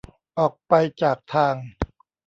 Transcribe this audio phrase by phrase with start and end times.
[0.39, 1.55] ออกไปจากทาง